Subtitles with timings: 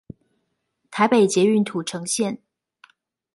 [0.89, 2.39] 臺北捷運土城線